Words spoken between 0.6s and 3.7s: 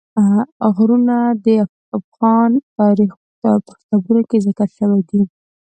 غرونه د افغان تاریخ په